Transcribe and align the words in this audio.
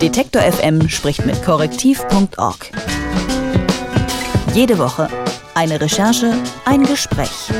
Detektor 0.00 0.42
FM 0.42 0.88
spricht 0.88 1.26
mit 1.26 1.44
korrektiv.org. 1.44 2.70
Jede 4.54 4.78
Woche 4.78 5.08
eine 5.54 5.80
Recherche, 5.80 6.32
ein 6.64 6.84
Gespräch. 6.84 7.50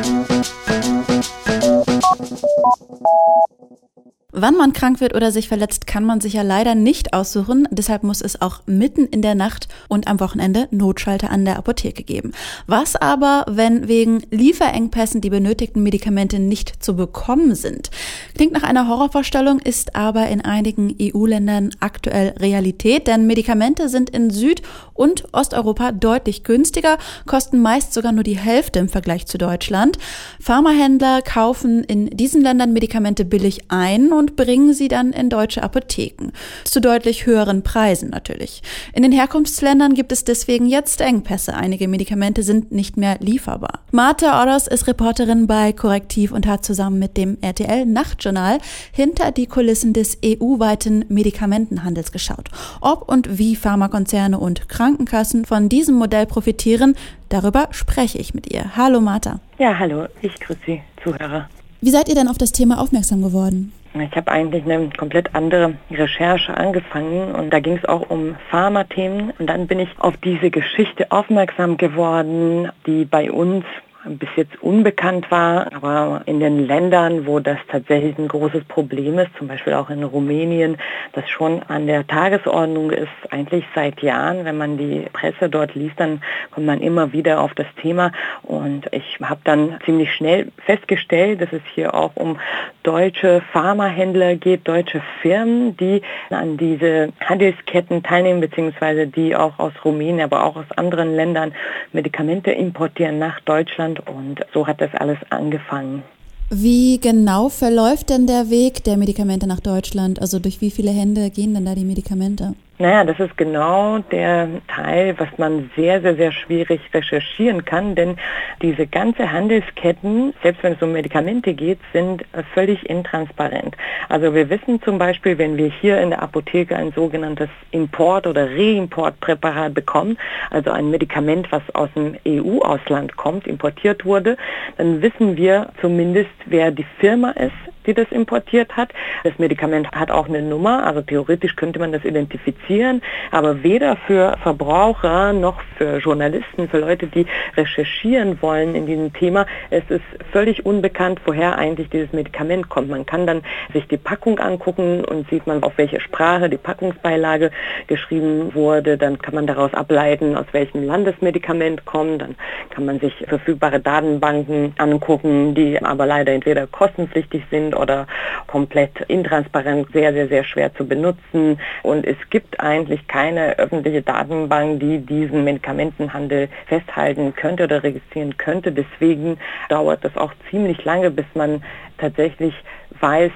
Wann 4.40 4.56
man 4.56 4.72
krank 4.72 5.01
wird 5.01 5.17
oder 5.17 5.32
sich 5.32 5.48
verletzt, 5.48 5.88
kann 5.88 6.04
man 6.04 6.21
sich 6.21 6.35
ja 6.35 6.42
leider 6.42 6.76
nicht 6.76 7.12
aussuchen. 7.12 7.67
Deshalb 7.72 8.04
muss 8.04 8.21
es 8.21 8.40
auch 8.40 8.61
mitten 8.67 9.06
in 9.06 9.21
der 9.21 9.35
Nacht 9.35 9.67
und 9.88 10.06
am 10.06 10.21
Wochenende 10.21 10.69
Notschalter 10.71 11.30
an 11.30 11.44
der 11.44 11.58
Apotheke 11.58 12.04
geben. 12.04 12.30
Was 12.69 12.94
aber, 12.94 13.44
wenn 13.48 13.88
wegen 13.88 14.22
Lieferengpässen 14.30 15.21
die 15.21 15.30
benötigten 15.30 15.83
Medikamente 15.83 16.38
nicht 16.38 16.84
zu 16.84 16.95
bekommen 16.95 17.56
sind? 17.56 17.91
Klingt 18.37 18.52
nach 18.52 18.62
einer 18.62 18.87
Horrorvorstellung, 18.87 19.59
ist 19.59 19.97
aber 19.97 20.29
in 20.29 20.41
einigen 20.41 20.95
EU-Ländern 21.02 21.70
aktuell 21.80 22.34
Realität, 22.39 23.09
denn 23.09 23.27
Medikamente 23.27 23.89
sind 23.89 24.09
in 24.11 24.30
Süd- 24.30 24.62
und 24.95 25.25
Osteuropa 25.33 25.91
deutlich 25.91 26.45
günstiger, 26.45 26.98
kosten 27.27 27.61
meist 27.61 27.93
sogar 27.93 28.12
nur 28.12 28.25
die 28.25 28.39
Hälfte 28.39 28.79
im 28.79 28.89
Vergleich 28.89 29.27
zu 29.27 29.37
Deutschland. 29.37 29.98
Pharmahändler 30.39 31.23
kaufen 31.23 31.83
in 31.83 32.11
diesen 32.11 32.41
Ländern 32.41 32.73
Medikamente 32.73 33.25
billig 33.25 33.62
ein 33.69 34.12
und 34.12 34.27
und 34.28 34.37
bringen 34.37 34.74
sie 34.74 34.88
dann 34.88 35.12
in 35.12 35.30
deutsche 35.30 35.62
Apotheken. 35.62 36.32
Zu 36.64 36.80
deutlich 36.80 37.27
höheren 37.27 37.62
Preisen 37.62 38.10
natürlich. 38.10 38.62
In 38.92 39.02
den 39.02 39.12
Herkunftsländern 39.12 39.95
gibt 39.95 40.12
es 40.12 40.24
deswegen 40.24 40.66
jetzt 40.66 41.01
Engpässe. 41.01 41.54
Einige 41.54 41.88
Medikamente 41.88 42.42
sind 42.42 42.73
nicht 42.73 42.96
mehr 42.96 43.16
lieferbar. 43.20 43.80
Marta 43.91 44.42
Oros 44.42 44.66
ist 44.66 44.87
Reporterin 44.87 45.46
bei 45.46 45.73
Korrektiv 45.73 46.32
und 46.32 46.46
hat 46.46 46.64
zusammen 46.64 46.98
mit 46.98 47.16
dem 47.16 47.38
RTL 47.41 47.87
Nachtjournal 47.87 48.59
hinter 48.92 49.32
die 49.32 49.46
Kulissen 49.46 49.92
des 49.92 50.18
EU-weiten 50.24 51.04
Medikamentenhandels 51.09 52.12
geschaut. 52.12 52.51
Ob 52.80 53.09
und 53.09 53.38
wie 53.38 53.56
Pharmakonzerne 53.56 54.38
und 54.38 54.68
Krankenkassen 54.68 55.45
von 55.45 55.68
diesem 55.68 55.95
Modell 55.95 56.26
profitieren, 56.26 56.96
darüber 57.30 57.68
spreche 57.70 58.18
ich 58.18 58.35
mit 58.35 58.52
ihr. 58.52 58.76
Hallo 58.76 59.01
Marta. 59.01 59.40
Ja, 59.59 59.79
hallo, 59.79 60.07
ich 60.20 60.38
grüße 60.38 60.60
Sie, 60.66 60.82
Zuhörer. 61.02 61.48
Wie 61.80 61.90
seid 61.90 62.09
ihr 62.09 62.16
denn 62.16 62.26
auf 62.26 62.38
das 62.38 62.51
Thema 62.51 62.80
aufmerksam 62.80 63.23
geworden? 63.23 63.73
Ich 63.95 64.16
habe 64.16 64.32
eigentlich 64.32 64.64
eine 64.64 64.90
komplett 64.90 65.34
andere 65.34 65.74
Recherche 65.90 66.56
angefangen 66.56 67.36
und 67.36 67.50
da 67.50 67.60
ging 67.60 67.76
es 67.76 67.84
auch 67.84 68.10
um 68.10 68.34
Pharmathemen 68.50 69.32
und 69.38 69.46
dann 69.46 69.68
bin 69.68 69.78
ich 69.78 69.88
auf 69.98 70.16
diese 70.18 70.50
Geschichte 70.50 71.10
aufmerksam 71.12 71.76
geworden, 71.76 72.68
die 72.86 73.04
bei 73.04 73.30
uns 73.30 73.64
bis 74.08 74.28
jetzt 74.36 74.62
unbekannt 74.62 75.30
war, 75.30 75.72
aber 75.74 76.22
in 76.26 76.40
den 76.40 76.66
Ländern, 76.66 77.26
wo 77.26 77.40
das 77.40 77.58
tatsächlich 77.68 78.18
ein 78.18 78.28
großes 78.28 78.64
Problem 78.64 79.18
ist, 79.18 79.30
zum 79.36 79.48
Beispiel 79.48 79.74
auch 79.74 79.90
in 79.90 80.02
Rumänien, 80.02 80.76
das 81.12 81.28
schon 81.28 81.62
an 81.64 81.86
der 81.86 82.06
Tagesordnung 82.06 82.90
ist, 82.90 83.08
eigentlich 83.30 83.64
seit 83.74 84.00
Jahren, 84.02 84.44
wenn 84.44 84.56
man 84.56 84.78
die 84.78 85.06
Presse 85.12 85.48
dort 85.48 85.74
liest, 85.74 85.98
dann 85.98 86.20
kommt 86.50 86.66
man 86.66 86.80
immer 86.80 87.12
wieder 87.12 87.40
auf 87.40 87.54
das 87.54 87.66
Thema. 87.80 88.12
Und 88.42 88.86
ich 88.92 89.18
habe 89.22 89.40
dann 89.44 89.78
ziemlich 89.84 90.12
schnell 90.14 90.48
festgestellt, 90.64 91.40
dass 91.40 91.52
es 91.52 91.62
hier 91.74 91.94
auch 91.94 92.16
um 92.16 92.38
deutsche 92.82 93.42
Pharmahändler 93.52 94.36
geht, 94.36 94.66
deutsche 94.66 95.02
Firmen, 95.20 95.76
die 95.76 96.02
an 96.30 96.56
diese 96.56 97.12
Handelsketten 97.24 98.02
teilnehmen, 98.02 98.40
beziehungsweise 98.40 99.06
die 99.06 99.36
auch 99.36 99.58
aus 99.58 99.72
Rumänien, 99.84 100.22
aber 100.22 100.44
auch 100.44 100.56
aus 100.56 100.70
anderen 100.76 101.14
Ländern 101.14 101.52
Medikamente 101.92 102.50
importieren 102.50 103.18
nach 103.18 103.40
Deutschland 103.40 103.97
und 104.06 104.41
so 104.52 104.66
hat 104.66 104.80
das 104.80 104.91
alles 104.94 105.18
angefangen. 105.30 106.02
Wie 106.50 106.98
genau 106.98 107.50
verläuft 107.50 108.08
denn 108.08 108.27
der 108.27 108.48
Weg 108.48 108.82
der 108.84 108.96
Medikamente 108.96 109.46
nach 109.46 109.60
Deutschland? 109.60 110.20
Also 110.20 110.38
durch 110.38 110.60
wie 110.60 110.70
viele 110.70 110.91
Hände 110.91 111.28
gehen 111.30 111.52
denn 111.52 111.66
da 111.66 111.74
die 111.74 111.84
Medikamente? 111.84 112.54
Naja, 112.80 113.02
das 113.02 113.18
ist 113.18 113.36
genau 113.36 113.98
der 113.98 114.48
Teil, 114.68 115.18
was 115.18 115.26
man 115.36 115.68
sehr, 115.74 116.00
sehr, 116.00 116.14
sehr 116.14 116.30
schwierig 116.30 116.80
recherchieren 116.94 117.64
kann, 117.64 117.96
denn 117.96 118.16
diese 118.62 118.86
ganze 118.86 119.32
Handelsketten, 119.32 120.32
selbst 120.44 120.62
wenn 120.62 120.75
es 120.75 120.82
um 120.82 120.92
Medikamente 120.92 121.54
geht, 121.54 121.80
sind 121.92 122.25
völlig 122.54 122.88
intransparent. 122.88 123.76
Also 124.08 124.32
wir 124.32 124.48
wissen 124.48 124.80
zum 124.80 124.97
Beispiel, 124.97 125.38
wenn 125.38 125.56
wir 125.56 125.72
hier 125.80 126.00
in 126.00 126.10
der 126.10 126.22
Apotheke 126.22 126.76
ein 126.76 126.92
sogenanntes 126.92 127.48
Import- 127.72 128.28
oder 128.28 128.48
Reimportpräparat 128.48 129.74
bekommen, 129.74 130.16
also 130.50 130.70
ein 130.70 130.88
Medikament, 130.88 131.50
was 131.50 131.62
aus 131.74 131.88
dem 131.97 132.16
EU-Ausland 132.28 133.16
kommt, 133.16 133.48
importiert 133.48 134.04
wurde, 134.04 134.36
dann 134.76 135.03
wissen 135.03 135.36
wir 135.36 135.70
zumindest, 135.80 136.30
wer 136.47 136.70
die 136.70 136.86
Firma 137.00 137.32
ist, 137.32 137.50
die 137.88 137.94
das 137.94 138.06
importiert 138.12 138.76
hat. 138.76 138.93
Das 139.25 139.37
Medikament 139.38 139.91
hat 139.93 140.10
auch 140.10 140.28
eine 140.28 140.43
Nummer, 140.43 140.87
also 140.87 141.00
theoretisch 141.00 141.56
könnte 141.56 141.81
man 141.81 141.91
das 141.91 142.04
identifizieren, 142.04 143.03
aber 143.32 143.62
weder 143.62 143.97
für 144.06 144.37
Verbraucher 144.43 145.32
noch 145.32 145.60
für 145.76 145.98
Journalisten, 145.98 146.69
für 146.69 146.78
Leute, 146.78 147.06
die 147.06 147.27
recherchieren 147.56 148.41
wollen 148.43 148.75
in 148.75 148.87
diesem 148.87 149.12
Thema, 149.12 149.47
es 149.71 149.82
ist 149.88 150.04
völlig 150.32 150.66
unbekannt, 150.66 151.21
woher 151.25 151.56
eigentlich 151.56 151.88
dieses 151.88 152.12
Medikament 152.12 152.69
kommt. 152.69 152.91
Man 152.91 153.06
kann 153.06 153.27
dann 153.27 153.43
sich 153.72 153.88
die 153.88 153.97
Packung 153.97 154.38
angucken 154.38 155.04
und 155.04 155.28
sieht 155.31 155.47
man, 155.47 155.62
auf 155.62 155.72
welche 155.77 156.00
Sprache 156.00 156.50
die 156.50 156.59
Packungsbeilage 156.59 157.50
geschrieben 157.87 158.54
wurde. 158.54 158.98
Dann 158.98 159.19
kann 159.19 159.34
man 159.34 159.47
daraus 159.47 159.72
ableiten, 159.72 160.37
aus 160.37 160.47
welchem 160.53 160.84
Land 160.84 161.06
das 161.06 161.21
Medikament 161.21 161.87
kommt. 161.87 162.21
Dann 162.21 162.37
kann 162.71 162.84
man 162.84 163.00
sich 163.00 163.15
verfügbare 163.27 163.81
Datenbanken 163.81 164.75
angucken, 164.77 165.54
die 165.54 165.82
aber 165.82 166.04
leider 166.04 166.32
entweder 166.32 166.66
kostenpflichtig 166.66 167.44
sind 167.50 167.78
oder 167.78 168.06
komplett 168.47 169.00
intransparent, 169.09 169.93
sehr, 169.93 170.12
sehr, 170.12 170.28
sehr 170.28 170.44
schwer 170.44 170.75
zu 170.75 170.87
benutzen. 170.87 171.61
Und 171.83 172.06
es 172.06 172.16
gibt 172.31 172.61
eigentlich 172.61 173.06
keine 173.09 173.59
öffentliche 173.59 174.03
Datenbank, 174.03 174.81
die 174.81 174.99
diesen 174.99 175.44
Medikamentenhandel 175.44 176.49
festhalten 176.66 177.34
könnte 177.34 177.65
oder 177.65 177.83
registrieren 177.83 178.37
könnte. 178.37 178.72
Deswegen 178.72 179.39
dauert 179.69 180.05
das 180.05 180.16
auch 180.16 180.33
ziemlich 180.50 180.84
lange, 180.84 181.11
bis 181.11 181.27
man 181.34 181.62
tatsächlich 181.99 182.55
weiß, 183.00 183.33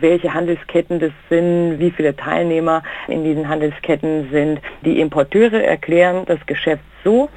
welche 0.00 0.32
Handelsketten 0.32 1.00
das 1.00 1.10
sind, 1.28 1.78
wie 1.78 1.90
viele 1.90 2.14
Teilnehmer 2.14 2.82
in 3.08 3.24
diesen 3.24 3.48
Handelsketten 3.48 4.30
sind. 4.30 4.60
Die 4.84 5.00
Importeure 5.00 5.62
erklären 5.62 6.24
das 6.26 6.38
Geschäft 6.46 6.84
so, 7.02 7.28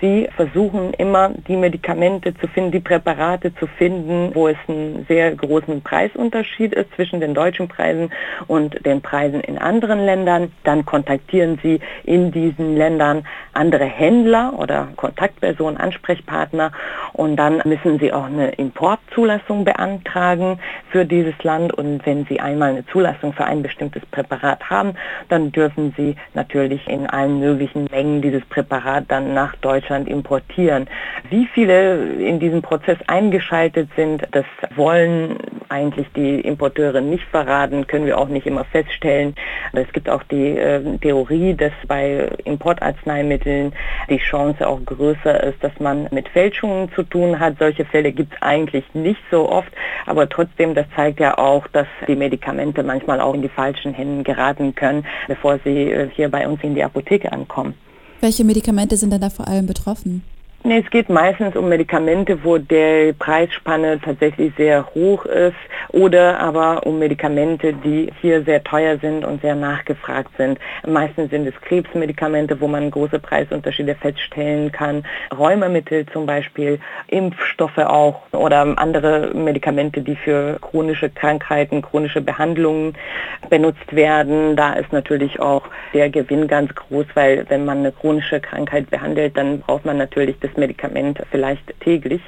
sie 0.00 0.28
versuchen 0.36 0.92
immer 0.94 1.30
die 1.48 1.56
Medikamente 1.56 2.34
zu 2.34 2.46
finden, 2.46 2.72
die 2.72 2.80
Präparate 2.80 3.54
zu 3.54 3.66
finden, 3.66 4.34
wo 4.34 4.48
es 4.48 4.56
einen 4.68 5.06
sehr 5.08 5.34
großen 5.34 5.80
Preisunterschied 5.80 6.74
ist 6.74 6.92
zwischen 6.94 7.20
den 7.20 7.32
deutschen 7.32 7.68
Preisen 7.68 8.10
und 8.48 8.84
den 8.84 9.00
Preisen 9.00 9.40
in 9.40 9.58
anderen 9.58 10.04
Ländern. 10.04 10.52
Dann 10.64 10.84
kontaktieren 10.84 11.58
sie 11.62 11.80
in 12.04 12.32
diesen 12.32 12.76
Ländern 12.76 13.26
andere 13.54 13.84
Händler 13.84 14.52
oder 14.58 14.88
Kontaktpersonen, 14.96 15.78
Ansprechpartner 15.78 16.72
und 17.14 17.36
dann 17.36 17.62
müssen 17.64 17.98
sie 17.98 18.12
auch 18.12 18.24
eine 18.24 18.50
Importzulassung 18.50 19.64
beantragen 19.64 20.58
für 20.90 21.04
dieses 21.06 21.34
Land 21.42 21.72
und 21.72 22.04
wenn 22.04 22.26
sie 22.26 22.40
einmal 22.40 22.70
eine 22.70 22.86
Zulassung 22.86 23.32
für 23.32 23.44
ein 23.44 23.62
bestimmtes 23.62 24.04
Präparat 24.06 24.68
haben, 24.68 24.94
dann 25.28 25.52
dürfen 25.52 25.94
sie 25.96 26.16
natürlich 26.34 26.86
in 26.88 27.06
allen 27.06 27.40
möglichen 27.40 27.86
Mengen 27.90 28.20
dieses 28.20 28.44
Präparat 28.46 29.04
dann 29.08 29.32
nach 29.34 29.54
Deutschland 29.64 30.08
importieren. 30.08 30.88
Wie 31.30 31.46
viele 31.46 32.12
in 32.14 32.38
diesem 32.38 32.62
Prozess 32.62 32.98
eingeschaltet 33.06 33.88
sind, 33.96 34.26
das 34.32 34.44
wollen 34.76 35.38
eigentlich 35.68 36.06
die 36.14 36.40
Importeure 36.40 37.00
nicht 37.00 37.24
verraten, 37.24 37.86
können 37.86 38.06
wir 38.06 38.18
auch 38.18 38.28
nicht 38.28 38.46
immer 38.46 38.64
feststellen. 38.64 39.34
Es 39.72 39.90
gibt 39.92 40.08
auch 40.08 40.22
die 40.24 40.58
äh, 40.58 40.98
Theorie, 40.98 41.54
dass 41.54 41.72
bei 41.88 42.28
Importarzneimitteln 42.44 43.72
die 44.10 44.18
Chance 44.18 44.66
auch 44.68 44.84
größer 44.84 45.42
ist, 45.44 45.62
dass 45.64 45.72
man 45.80 46.08
mit 46.10 46.28
Fälschungen 46.28 46.92
zu 46.92 47.02
tun 47.02 47.40
hat. 47.40 47.56
Solche 47.58 47.84
Fälle 47.84 48.12
gibt 48.12 48.34
es 48.34 48.42
eigentlich 48.42 48.84
nicht 48.94 49.20
so 49.30 49.50
oft, 49.50 49.72
aber 50.06 50.28
trotzdem, 50.28 50.74
das 50.74 50.86
zeigt 50.94 51.20
ja 51.20 51.38
auch, 51.38 51.66
dass 51.68 51.86
die 52.06 52.16
Medikamente 52.16 52.82
manchmal 52.82 53.20
auch 53.20 53.34
in 53.34 53.42
die 53.42 53.48
falschen 53.48 53.94
Hände 53.94 54.24
geraten 54.24 54.74
können, 54.74 55.06
bevor 55.26 55.58
sie 55.64 55.90
äh, 55.90 56.08
hier 56.10 56.28
bei 56.28 56.46
uns 56.46 56.62
in 56.62 56.74
die 56.74 56.84
Apotheke 56.84 57.32
ankommen. 57.32 57.74
Welche 58.22 58.44
Medikamente 58.44 58.96
sind 58.96 59.10
denn 59.10 59.20
da 59.20 59.30
vor 59.30 59.48
allem 59.48 59.66
betroffen? 59.66 60.22
Nee, 60.64 60.78
es 60.78 60.90
geht 60.90 61.08
meistens 61.08 61.56
um 61.56 61.68
Medikamente, 61.68 62.44
wo 62.44 62.56
der 62.56 63.14
Preisspanne 63.14 64.00
tatsächlich 64.00 64.52
sehr 64.56 64.86
hoch 64.94 65.24
ist 65.24 65.56
oder 65.88 66.38
aber 66.38 66.86
um 66.86 67.00
Medikamente, 67.00 67.72
die 67.72 68.12
hier 68.20 68.44
sehr 68.44 68.62
teuer 68.62 68.96
sind 68.98 69.24
und 69.24 69.42
sehr 69.42 69.56
nachgefragt 69.56 70.30
sind. 70.38 70.60
Meistens 70.86 71.30
sind 71.30 71.48
es 71.48 71.60
Krebsmedikamente, 71.62 72.60
wo 72.60 72.68
man 72.68 72.92
große 72.92 73.18
Preisunterschiede 73.18 73.96
feststellen 73.96 74.70
kann. 74.70 75.04
Rheumamittel 75.36 76.06
zum 76.12 76.26
Beispiel, 76.26 76.78
Impfstoffe 77.08 77.78
auch 77.78 78.22
oder 78.30 78.60
andere 78.78 79.34
Medikamente, 79.34 80.00
die 80.00 80.14
für 80.14 80.60
chronische 80.60 81.10
Krankheiten, 81.10 81.82
chronische 81.82 82.20
Behandlungen 82.20 82.94
benutzt 83.50 83.96
werden. 83.96 84.54
Da 84.54 84.74
ist 84.74 84.92
natürlich 84.92 85.40
auch 85.40 85.64
der 85.92 86.08
Gewinn 86.08 86.46
ganz 86.46 86.72
groß, 86.72 87.06
weil 87.14 87.46
wenn 87.48 87.64
man 87.64 87.78
eine 87.78 87.90
chronische 87.90 88.38
Krankheit 88.38 88.90
behandelt, 88.90 89.36
dann 89.36 89.58
braucht 89.58 89.84
man 89.84 89.98
natürlich 89.98 90.36
das 90.38 90.51
Medikament 90.56 91.18
vielleicht 91.30 91.62
täglich. 91.80 92.20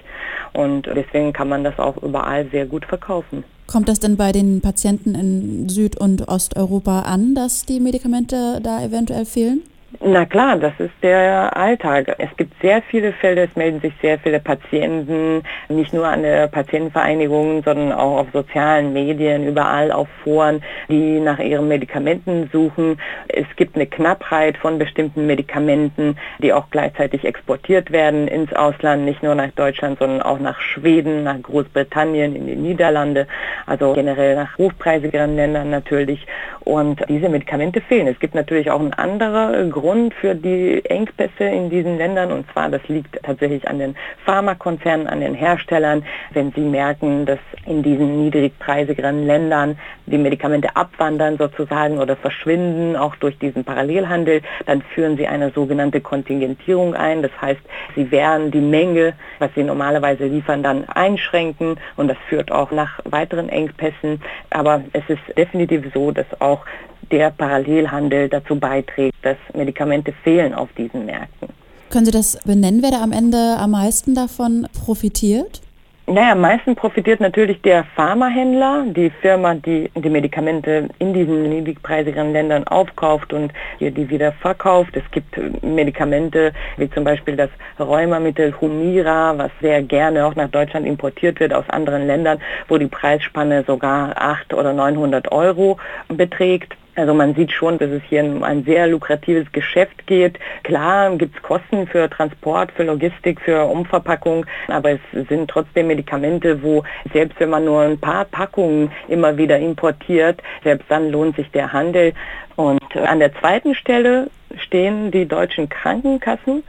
Und 0.52 0.86
deswegen 0.86 1.32
kann 1.32 1.48
man 1.48 1.64
das 1.64 1.78
auch 1.78 1.96
überall 2.02 2.46
sehr 2.50 2.66
gut 2.66 2.84
verkaufen. 2.84 3.44
Kommt 3.66 3.88
das 3.88 3.98
denn 3.98 4.16
bei 4.16 4.30
den 4.30 4.60
Patienten 4.60 5.14
in 5.14 5.68
Süd- 5.68 5.98
und 5.98 6.28
Osteuropa 6.28 7.00
an, 7.00 7.34
dass 7.34 7.64
die 7.64 7.80
Medikamente 7.80 8.60
da 8.62 8.82
eventuell 8.82 9.24
fehlen? 9.24 9.62
Na 10.00 10.24
klar, 10.24 10.56
das 10.56 10.72
ist 10.78 10.94
der 11.02 11.56
Alltag. 11.56 12.16
Es 12.18 12.36
gibt 12.36 12.60
sehr 12.60 12.82
viele 12.82 13.12
Fälle, 13.12 13.44
es 13.44 13.54
melden 13.54 13.80
sich 13.80 13.92
sehr 14.02 14.18
viele 14.18 14.40
Patienten, 14.40 15.42
nicht 15.68 15.92
nur 15.92 16.06
an 16.08 16.22
der 16.22 16.48
Patientenvereinigung, 16.48 17.62
sondern 17.62 17.92
auch 17.92 18.18
auf 18.18 18.26
sozialen 18.32 18.92
Medien, 18.92 19.46
überall 19.46 19.92
auf 19.92 20.08
Foren, 20.24 20.62
die 20.88 21.20
nach 21.20 21.38
ihren 21.38 21.68
Medikamenten 21.68 22.50
suchen. 22.52 22.98
Es 23.28 23.46
gibt 23.56 23.76
eine 23.76 23.86
Knappheit 23.86 24.56
von 24.56 24.78
bestimmten 24.78 25.26
Medikamenten, 25.26 26.16
die 26.42 26.52
auch 26.52 26.70
gleichzeitig 26.70 27.24
exportiert 27.24 27.92
werden 27.92 28.26
ins 28.26 28.52
Ausland, 28.52 29.04
nicht 29.04 29.22
nur 29.22 29.36
nach 29.36 29.52
Deutschland, 29.52 29.98
sondern 30.00 30.22
auch 30.22 30.40
nach 30.40 30.60
Schweden, 30.60 31.22
nach 31.22 31.40
Großbritannien, 31.40 32.34
in 32.34 32.46
die 32.46 32.56
Niederlande, 32.56 33.28
also 33.66 33.92
generell 33.92 34.34
nach 34.34 34.58
hochpreisigeren 34.58 35.36
Ländern 35.36 35.70
natürlich. 35.70 36.26
Und 36.60 37.04
diese 37.08 37.28
Medikamente 37.28 37.80
fehlen. 37.82 38.06
Es 38.06 38.18
gibt 38.18 38.34
natürlich 38.34 38.70
auch 38.70 38.80
ein 38.80 38.94
anderer 38.94 39.62
Grund, 39.68 39.83
Grund 39.84 40.14
für 40.14 40.34
die 40.34 40.82
Engpässe 40.86 41.44
in 41.44 41.68
diesen 41.68 41.98
Ländern 41.98 42.32
und 42.32 42.50
zwar 42.50 42.70
das 42.70 42.80
liegt 42.88 43.22
tatsächlich 43.22 43.68
an 43.68 43.78
den 43.78 43.94
Pharmakonzernen, 44.24 45.06
an 45.06 45.20
den 45.20 45.34
Herstellern. 45.34 46.06
Wenn 46.30 46.52
sie 46.52 46.62
merken, 46.62 47.26
dass 47.26 47.38
in 47.66 47.82
diesen 47.82 48.24
niedrigpreisigeren 48.24 49.26
Ländern 49.26 49.78
die 50.06 50.16
Medikamente 50.16 50.74
abwandern 50.74 51.36
sozusagen 51.36 51.98
oder 51.98 52.16
verschwinden, 52.16 52.96
auch 52.96 53.14
durch 53.16 53.36
diesen 53.36 53.62
Parallelhandel, 53.62 54.40
dann 54.64 54.80
führen 54.80 55.18
sie 55.18 55.26
eine 55.26 55.50
sogenannte 55.50 56.00
Kontingentierung 56.00 56.94
ein. 56.94 57.20
Das 57.20 57.32
heißt, 57.38 57.60
sie 57.94 58.10
werden 58.10 58.52
die 58.52 58.62
Menge, 58.62 59.12
was 59.38 59.50
sie 59.54 59.64
normalerweise 59.64 60.24
liefern, 60.24 60.62
dann 60.62 60.88
einschränken 60.88 61.76
und 61.96 62.08
das 62.08 62.16
führt 62.30 62.50
auch 62.50 62.70
nach 62.70 63.00
weiteren 63.04 63.50
Engpässen. 63.50 64.22
Aber 64.48 64.82
es 64.94 65.02
ist 65.08 65.36
definitiv 65.36 65.92
so, 65.92 66.10
dass 66.10 66.40
auch 66.40 66.64
der 67.10 67.30
Parallelhandel 67.30 68.28
dazu 68.28 68.56
beiträgt, 68.58 69.16
dass 69.22 69.36
Medikamente 69.54 70.12
fehlen 70.24 70.54
auf 70.54 70.68
diesen 70.76 71.06
Märkten. 71.06 71.48
Können 71.90 72.06
Sie 72.06 72.12
das 72.12 72.38
benennen, 72.44 72.82
wer 72.82 72.90
da 72.90 73.02
am 73.02 73.12
Ende 73.12 73.56
am 73.58 73.70
meisten 73.70 74.14
davon 74.14 74.66
profitiert? 74.84 75.60
Naja, 76.06 76.32
am 76.32 76.42
meisten 76.42 76.76
profitiert 76.76 77.20
natürlich 77.20 77.62
der 77.62 77.84
Pharmahändler, 77.96 78.84
die 78.88 79.08
Firma, 79.08 79.54
die 79.54 79.90
die 79.94 80.10
Medikamente 80.10 80.90
in 80.98 81.14
diesen 81.14 81.48
niedrigpreisigeren 81.48 82.30
Ländern 82.30 82.66
aufkauft 82.66 83.32
und 83.32 83.54
die 83.80 84.10
wieder 84.10 84.32
verkauft. 84.32 84.94
Es 84.98 85.10
gibt 85.12 85.34
Medikamente 85.62 86.52
wie 86.76 86.90
zum 86.90 87.04
Beispiel 87.04 87.36
das 87.36 87.48
Rheumamittel 87.78 88.54
Humira, 88.60 89.32
was 89.38 89.50
sehr 89.62 89.82
gerne 89.82 90.26
auch 90.26 90.34
nach 90.34 90.50
Deutschland 90.50 90.86
importiert 90.86 91.40
wird 91.40 91.54
aus 91.54 91.64
anderen 91.70 92.06
Ländern, 92.06 92.38
wo 92.68 92.76
die 92.76 92.86
Preisspanne 92.86 93.64
sogar 93.66 94.14
800 94.20 94.52
oder 94.52 94.74
900 94.74 95.32
Euro 95.32 95.78
beträgt. 96.08 96.76
Also 96.96 97.12
man 97.12 97.34
sieht 97.34 97.50
schon, 97.50 97.78
dass 97.78 97.90
es 97.90 98.02
hier 98.08 98.24
um 98.24 98.44
ein 98.44 98.64
sehr 98.64 98.86
lukratives 98.86 99.50
Geschäft 99.52 100.06
geht. 100.06 100.38
Klar 100.62 101.16
gibt 101.16 101.36
es 101.36 101.42
Kosten 101.42 101.86
für 101.86 102.08
Transport, 102.08 102.70
für 102.72 102.84
Logistik, 102.84 103.40
für 103.40 103.64
Umverpackung, 103.64 104.46
aber 104.68 104.92
es 104.92 105.00
sind 105.28 105.50
trotzdem 105.50 105.88
Medikamente, 105.88 106.62
wo 106.62 106.84
selbst 107.12 107.40
wenn 107.40 107.50
man 107.50 107.64
nur 107.64 107.82
ein 107.82 107.98
paar 107.98 108.24
Packungen 108.26 108.92
immer 109.08 109.36
wieder 109.36 109.58
importiert, 109.58 110.40
selbst 110.62 110.88
dann 110.88 111.10
lohnt 111.10 111.36
sich 111.36 111.50
der 111.50 111.72
Handel. 111.72 112.12
Und 112.54 112.96
an 112.96 113.18
der 113.18 113.34
zweiten 113.34 113.74
Stelle 113.74 114.30
stehen 114.56 115.10
die 115.10 115.26
deutschen 115.26 115.68
Krankenkassen, 115.68 116.62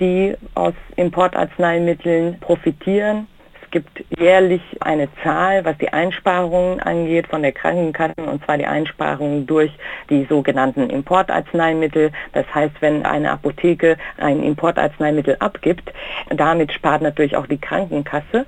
die 0.00 0.34
aus 0.56 0.74
Importarzneimitteln 0.96 2.38
profitieren 2.40 3.28
gibt 3.70 4.04
jährlich 4.18 4.62
eine 4.80 5.08
Zahl, 5.22 5.64
was 5.64 5.76
die 5.78 5.92
Einsparungen 5.92 6.80
angeht 6.80 7.26
von 7.28 7.42
der 7.42 7.52
Krankenkasse, 7.52 8.14
und 8.16 8.44
zwar 8.44 8.58
die 8.58 8.66
Einsparungen 8.66 9.46
durch 9.46 9.72
die 10.10 10.24
sogenannten 10.28 10.90
Importarzneimittel. 10.90 12.12
Das 12.32 12.46
heißt, 12.54 12.74
wenn 12.80 13.04
eine 13.04 13.30
Apotheke 13.30 13.96
ein 14.16 14.42
Importarzneimittel 14.42 15.36
abgibt, 15.40 15.92
damit 16.30 16.72
spart 16.72 17.02
natürlich 17.02 17.36
auch 17.36 17.46
die 17.46 17.58
Krankenkasse. 17.58 18.46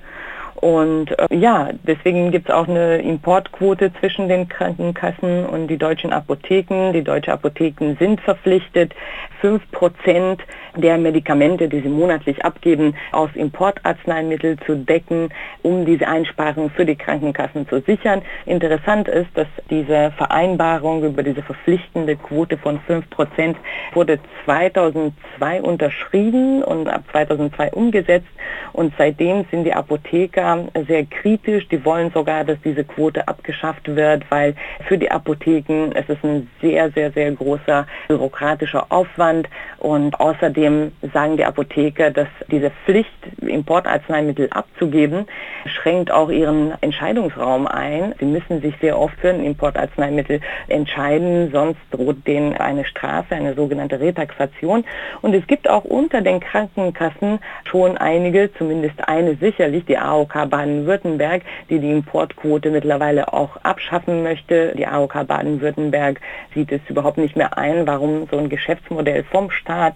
Und 0.61 1.19
äh, 1.19 1.35
ja, 1.35 1.71
deswegen 1.85 2.31
gibt 2.31 2.49
es 2.49 2.55
auch 2.55 2.69
eine 2.69 2.99
Importquote 2.99 3.93
zwischen 3.95 4.29
den 4.29 4.49
Krankenkassen 4.49 5.47
und 5.47 5.69
die 5.69 5.79
deutschen 5.79 6.13
Apotheken. 6.13 6.93
Die 6.93 7.03
deutschen 7.03 7.33
Apotheken 7.33 7.97
sind 7.99 8.21
verpflichtet, 8.21 8.95
5% 9.43 10.39
der 10.77 10.99
Medikamente, 10.99 11.69
die 11.69 11.81
sie 11.81 11.89
monatlich 11.89 12.45
abgeben, 12.45 12.95
aus 13.13 13.31
Importarzneimitteln 13.35 14.59
zu 14.67 14.77
decken, 14.77 15.31
um 15.63 15.85
diese 15.85 16.07
Einsparungen 16.07 16.71
für 16.71 16.85
die 16.85 16.97
Krankenkassen 16.97 17.69
zu 17.69 17.81
sichern. 17.81 18.23
Interessant 18.47 19.09
ist, 19.09 19.29
dass 19.35 19.49
diese 19.69 20.13
Vereinbarung 20.17 21.05
über 21.05 21.23
diese 21.23 21.43
verpflichtende 21.43 22.17
Quote 22.17 22.57
von 22.59 22.81
5% 22.89 23.57
wurde 23.93 24.19
2002 24.45 25.63
unterschrieben 25.63 26.63
und 26.63 26.89
ab 26.89 27.03
2002 27.11 27.73
umgesetzt 27.73 28.29
und 28.73 28.93
seitdem 28.97 29.45
sind 29.51 29.65
die 29.65 29.73
Apotheker 29.73 30.69
sehr 30.87 31.05
kritisch. 31.07 31.67
Die 31.69 31.85
wollen 31.85 32.11
sogar, 32.13 32.45
dass 32.45 32.59
diese 32.63 32.85
Quote 32.85 33.27
abgeschafft 33.27 33.95
wird, 33.95 34.25
weil 34.31 34.55
für 34.87 34.99
die 34.99 35.11
Apotheken 35.11 35.93
es 35.95 36.09
ist 36.09 36.25
ein 36.25 36.49
sehr, 36.61 36.91
sehr, 36.93 37.11
sehr 37.13 37.33
großer 37.33 37.87
bürokratischer 38.09 38.87
Aufwand 38.91 39.49
und 39.79 40.19
außerdem 40.21 40.60
Außerdem 40.61 40.93
sagen 41.15 41.39
die 41.39 41.45
Apotheker, 41.47 42.11
dass 42.11 42.29
diese 42.51 42.71
Pflicht, 42.85 43.09
Importarzneimittel 43.41 44.49
abzugeben, 44.51 45.27
schränkt 45.65 46.11
auch 46.11 46.29
ihren 46.29 46.73
Entscheidungsraum 46.83 47.67
ein. 47.67 48.15
Sie 48.21 48.27
müssen 48.27 48.61
sich 48.61 48.75
sehr 48.83 48.99
oft 48.99 49.19
für 49.21 49.31
ein 49.31 49.43
Importarzneimittel 49.43 50.41
entscheiden, 50.69 51.51
sonst 51.51 51.81
droht 51.91 52.27
denen 52.27 52.59
eine 52.59 52.85
Strafe, 52.85 53.35
eine 53.35 53.55
sogenannte 53.55 54.01
Retaxation. 54.01 54.85
Und 55.23 55.35
es 55.35 55.47
gibt 55.47 55.69
auch 55.69 55.85
unter 55.85 56.21
den 56.21 56.41
Krankenkassen 56.41 57.39
schon 57.65 57.97
einige, 57.97 58.53
zumindest 58.53 59.09
eine 59.09 59.37
sicherlich, 59.37 59.87
die 59.87 59.97
AOK 59.97 60.51
Baden-Württemberg, 60.51 61.43
die 61.71 61.79
die 61.79 61.91
Importquote 61.91 62.71
mittlerweile 62.71 63.33
auch 63.33 63.57
abschaffen 63.63 64.23
möchte. 64.23 64.75
Die 64.77 64.87
AOK 64.87 65.27
Baden-Württemberg 65.27 66.21
sieht 66.55 66.71
es 66.71 66.81
überhaupt 66.89 67.17
nicht 67.17 67.37
mehr 67.37 67.57
ein, 67.57 67.87
warum 67.87 68.29
so 68.31 68.37
ein 68.37 68.51
Geschäftsmodell 68.51 69.25
vom 69.25 69.51
Staat 69.51 69.95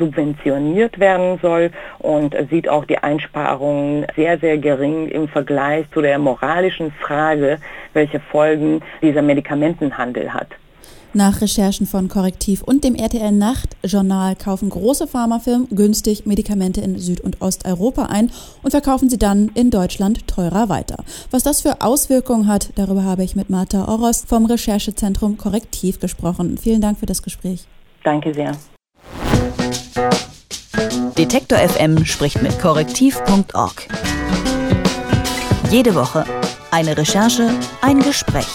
subventioniert 0.00 0.98
werden 0.98 1.38
soll 1.40 1.70
und 2.00 2.34
sieht 2.50 2.68
auch 2.68 2.84
die 2.84 2.98
Einsparungen 2.98 4.06
sehr, 4.16 4.38
sehr 4.38 4.58
gering 4.58 5.06
im 5.08 5.28
Vergleich 5.28 5.86
zu 5.92 6.00
der 6.00 6.18
moralischen 6.18 6.90
Frage, 6.90 7.58
welche 7.92 8.18
Folgen 8.18 8.80
dieser 9.00 9.22
Medikamentenhandel 9.22 10.34
hat. 10.34 10.48
Nach 11.12 11.40
Recherchen 11.40 11.86
von 11.86 12.08
Korrektiv 12.08 12.62
und 12.62 12.84
dem 12.84 12.94
RTL 12.94 13.32
Nacht-Journal 13.32 14.36
kaufen 14.36 14.70
große 14.70 15.08
Pharmafirmen 15.08 15.66
günstig 15.70 16.24
Medikamente 16.24 16.80
in 16.80 17.00
Süd- 17.00 17.20
und 17.20 17.42
Osteuropa 17.42 18.04
ein 18.04 18.30
und 18.62 18.70
verkaufen 18.70 19.10
sie 19.10 19.18
dann 19.18 19.50
in 19.54 19.70
Deutschland 19.70 20.28
teurer 20.28 20.68
weiter. 20.68 21.02
Was 21.32 21.42
das 21.42 21.62
für 21.62 21.82
Auswirkungen 21.82 22.46
hat, 22.46 22.70
darüber 22.76 23.02
habe 23.02 23.24
ich 23.24 23.34
mit 23.34 23.50
Martha 23.50 23.88
Oros 23.88 24.24
vom 24.24 24.46
Recherchezentrum 24.46 25.36
Korrektiv 25.36 25.98
gesprochen. 25.98 26.56
Vielen 26.58 26.80
Dank 26.80 27.00
für 27.00 27.06
das 27.06 27.24
Gespräch. 27.24 27.66
Danke 28.04 28.32
sehr. 28.32 28.52
Detektor 31.16 31.58
FM 31.58 32.04
spricht 32.04 32.42
mit 32.42 32.58
korrektiv.org. 32.60 33.86
Jede 35.70 35.94
Woche 35.94 36.24
eine 36.70 36.96
Recherche, 36.96 37.50
ein 37.82 38.00
Gespräch. 38.00 38.46